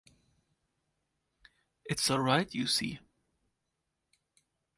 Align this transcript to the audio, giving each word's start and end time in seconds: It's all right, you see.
It's 1.85 2.09
all 2.09 2.21
right, 2.21 2.51
you 2.51 2.65
see. 2.65 3.01